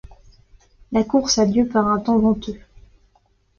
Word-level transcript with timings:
La 0.93 1.03
course 1.03 1.37
a 1.37 1.45
lieu 1.45 1.67
par 1.67 1.85
un 1.87 1.99
temps 1.99 2.17
venteux. 2.17 2.57